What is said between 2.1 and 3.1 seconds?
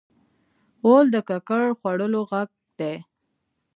غږ دی.